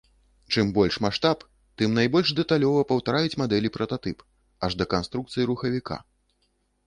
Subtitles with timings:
[0.53, 1.43] Чым больш маштаб,
[1.81, 4.25] тым найбольш дэталёва паўтараюць мадэлі прататып,
[4.69, 5.97] аж да канструкцыі рухавіка.